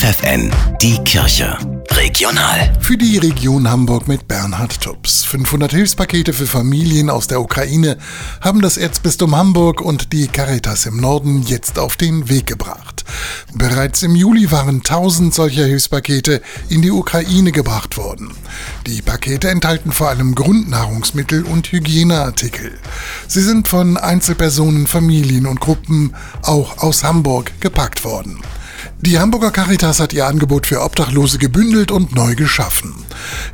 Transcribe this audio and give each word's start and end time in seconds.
FFN, 0.00 0.50
die 0.80 0.96
Kirche. 1.04 1.58
Regional. 1.90 2.72
Für 2.80 2.96
die 2.96 3.18
Region 3.18 3.70
Hamburg 3.70 4.08
mit 4.08 4.26
Bernhard 4.26 4.80
Tubbs. 4.80 5.24
500 5.24 5.72
Hilfspakete 5.72 6.32
für 6.32 6.46
Familien 6.46 7.10
aus 7.10 7.26
der 7.26 7.42
Ukraine 7.42 7.98
haben 8.40 8.62
das 8.62 8.78
Erzbistum 8.78 9.36
Hamburg 9.36 9.82
und 9.82 10.14
die 10.14 10.26
Caritas 10.26 10.86
im 10.86 10.96
Norden 10.96 11.42
jetzt 11.42 11.78
auf 11.78 11.98
den 11.98 12.30
Weg 12.30 12.46
gebracht. 12.46 13.04
Bereits 13.52 14.02
im 14.02 14.16
Juli 14.16 14.50
waren 14.50 14.76
1000 14.76 15.34
solcher 15.34 15.66
Hilfspakete 15.66 16.40
in 16.70 16.80
die 16.80 16.92
Ukraine 16.92 17.52
gebracht 17.52 17.98
worden. 17.98 18.30
Die 18.86 19.02
Pakete 19.02 19.50
enthalten 19.50 19.92
vor 19.92 20.08
allem 20.08 20.34
Grundnahrungsmittel 20.34 21.42
und 21.42 21.70
Hygieneartikel. 21.72 22.72
Sie 23.28 23.42
sind 23.42 23.68
von 23.68 23.98
Einzelpersonen, 23.98 24.86
Familien 24.86 25.46
und 25.46 25.60
Gruppen 25.60 26.14
auch 26.40 26.78
aus 26.78 27.04
Hamburg 27.04 27.52
gepackt 27.60 28.02
worden. 28.02 28.40
Die 29.02 29.18
Hamburger 29.18 29.50
Caritas 29.50 29.98
hat 29.98 30.12
ihr 30.12 30.26
Angebot 30.26 30.66
für 30.66 30.82
Obdachlose 30.82 31.38
gebündelt 31.38 31.90
und 31.90 32.14
neu 32.14 32.34
geschaffen. 32.34 32.92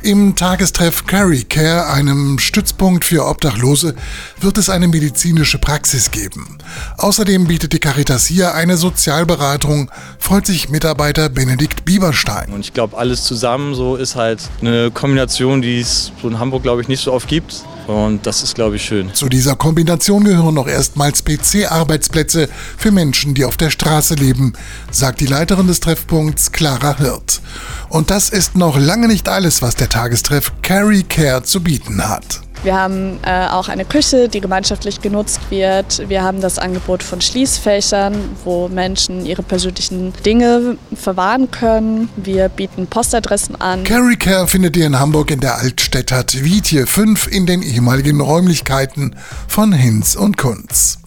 Im 0.01 0.35
Tagestreff 0.35 1.05
Carry 1.05 1.45
Care, 1.45 1.87
einem 1.87 2.37
Stützpunkt 2.37 3.05
für 3.05 3.25
Obdachlose, 3.25 3.95
wird 4.41 4.57
es 4.57 4.69
eine 4.69 4.89
medizinische 4.89 5.57
Praxis 5.57 6.11
geben. 6.11 6.57
Außerdem 6.97 7.47
bietet 7.47 7.71
die 7.71 7.79
Caritas 7.79 8.25
hier 8.25 8.55
eine 8.55 8.75
Sozialberatung, 8.75 9.89
freut 10.19 10.45
sich 10.45 10.67
Mitarbeiter 10.67 11.29
Benedikt 11.29 11.85
Bieberstein. 11.85 12.51
Und 12.51 12.59
ich 12.59 12.73
glaube, 12.73 12.97
alles 12.97 13.23
zusammen 13.23 13.73
so 13.73 13.95
ist 13.95 14.17
halt 14.17 14.41
eine 14.59 14.91
Kombination, 14.91 15.61
die 15.61 15.79
es 15.79 16.11
so 16.21 16.27
in 16.27 16.39
Hamburg, 16.39 16.63
glaube 16.63 16.81
ich, 16.81 16.89
nicht 16.89 17.01
so 17.01 17.13
oft 17.13 17.29
gibt. 17.29 17.63
Und 17.87 18.27
das 18.27 18.43
ist, 18.43 18.55
glaube 18.55 18.75
ich, 18.75 18.83
schön. 18.83 19.13
Zu 19.13 19.29
dieser 19.29 19.55
Kombination 19.55 20.23
gehören 20.23 20.53
noch 20.53 20.67
erstmals 20.67 21.23
PC-Arbeitsplätze 21.23 22.49
für 22.77 22.91
Menschen, 22.91 23.33
die 23.33 23.45
auf 23.45 23.57
der 23.57 23.69
Straße 23.69 24.15
leben, 24.15 24.53
sagt 24.91 25.21
die 25.21 25.25
Leiterin 25.25 25.67
des 25.67 25.79
Treffpunkts 25.79 26.51
Clara 26.51 26.97
Hirt. 26.97 27.41
Und 27.89 28.11
das 28.11 28.29
ist 28.29 28.55
noch 28.57 28.77
lange 28.77 29.07
nicht 29.07 29.29
alles, 29.29 29.61
was 29.61 29.75
der 29.75 29.89
Tagestreff 29.89 30.51
Carry 30.61 31.03
Care 31.03 31.43
zu 31.43 31.63
bieten 31.63 32.07
hat. 32.07 32.46
Wir 32.67 32.75
haben 32.75 33.21
äh, 33.25 33.47
auch 33.47 33.69
eine 33.69 33.85
Küche, 33.85 34.27
die 34.27 34.41
gemeinschaftlich 34.41 34.99
genutzt 34.99 35.39
wird. 35.49 36.09
Wir 36.09 36.21
haben 36.21 36.41
das 36.41 36.59
Angebot 36.59 37.01
von 37.01 37.21
Schließfächern, 37.21 38.13
wo 38.43 38.67
Menschen 38.67 39.25
ihre 39.25 39.41
persönlichen 39.41 40.11
Dinge 40.25 40.77
verwahren 40.93 41.49
können. 41.49 42.09
Wir 42.17 42.49
bieten 42.49 42.87
Postadressen 42.87 43.55
an. 43.61 43.85
Carry 43.85 44.17
Care 44.17 44.47
findet 44.47 44.75
ihr 44.75 44.85
in 44.85 44.99
Hamburg 44.99 45.31
in 45.31 45.39
der 45.39 45.55
Altstädter 45.59 46.27
Twietje 46.27 46.87
5 46.87 47.27
in 47.27 47.45
den 47.45 47.61
ehemaligen 47.61 48.19
Räumlichkeiten 48.19 49.15
von 49.47 49.71
Hinz 49.71 50.15
und 50.15 50.35
Kunz. 50.35 50.99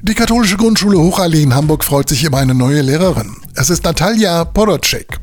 Die 0.00 0.14
katholische 0.14 0.56
Grundschule 0.56 0.98
Hochallee 0.98 1.42
in 1.42 1.54
Hamburg 1.54 1.84
freut 1.84 2.08
sich 2.08 2.24
über 2.24 2.38
eine 2.38 2.54
neue 2.54 2.80
Lehrerin. 2.80 3.36
Es 3.54 3.68
ist 3.68 3.84
Natalia 3.84 4.46
Podocek. 4.46 5.19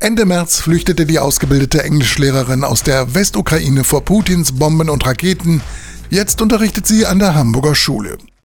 Ende 0.00 0.24
März 0.24 0.60
flüchtete 0.60 1.06
die 1.06 1.18
ausgebildete 1.18 1.82
Englischlehrerin 1.82 2.64
aus 2.64 2.82
der 2.82 3.14
Westukraine 3.14 3.84
vor 3.84 4.04
Putins 4.04 4.52
Bomben 4.52 4.90
und 4.90 5.06
Raketen. 5.06 5.62
Jetzt 6.10 6.42
unterrichtet 6.42 6.86
sie 6.86 7.06
an 7.06 7.18
der 7.18 7.34
Hamburger 7.34 7.74
Schule. 7.74 8.18